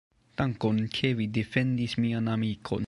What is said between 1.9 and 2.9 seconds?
mian amikon.